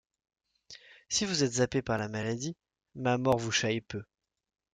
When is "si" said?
1.09-1.25